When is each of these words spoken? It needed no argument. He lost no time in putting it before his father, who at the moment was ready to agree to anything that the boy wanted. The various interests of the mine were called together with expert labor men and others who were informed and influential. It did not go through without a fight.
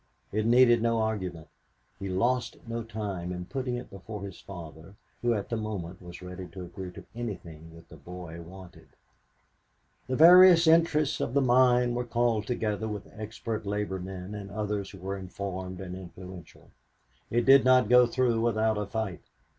It 0.31 0.47
needed 0.47 0.81
no 0.81 0.97
argument. 0.99 1.47
He 1.99 2.09
lost 2.09 2.57
no 2.67 2.81
time 2.81 3.31
in 3.31 3.45
putting 3.45 3.75
it 3.75 3.91
before 3.91 4.23
his 4.23 4.39
father, 4.41 4.95
who 5.21 5.35
at 5.35 5.49
the 5.49 5.57
moment 5.57 6.01
was 6.01 6.23
ready 6.23 6.47
to 6.47 6.63
agree 6.63 6.89
to 6.93 7.05
anything 7.15 7.75
that 7.75 7.87
the 7.89 7.97
boy 7.97 8.41
wanted. 8.41 8.87
The 10.07 10.15
various 10.15 10.65
interests 10.65 11.21
of 11.21 11.35
the 11.35 11.41
mine 11.41 11.93
were 11.93 12.03
called 12.03 12.47
together 12.47 12.87
with 12.87 13.13
expert 13.15 13.63
labor 13.63 13.99
men 13.99 14.33
and 14.33 14.49
others 14.49 14.89
who 14.89 14.97
were 14.97 15.15
informed 15.19 15.79
and 15.79 15.95
influential. 15.95 16.71
It 17.29 17.45
did 17.45 17.63
not 17.63 17.87
go 17.87 18.07
through 18.07 18.41
without 18.41 18.79
a 18.79 18.87
fight. 18.87 19.21